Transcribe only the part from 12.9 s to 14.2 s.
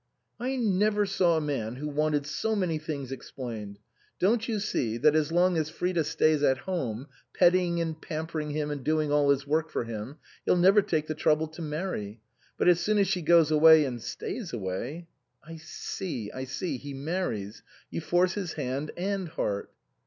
as she goes away, and